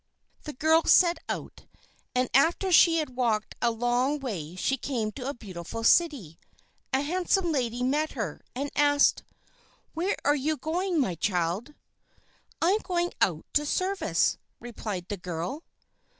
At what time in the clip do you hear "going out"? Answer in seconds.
12.79-13.45